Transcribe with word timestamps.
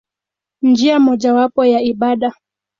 Njia 0.63 0.99
mojawapo 0.99 1.65
ya 1.65 1.81
ibada. 1.81 2.33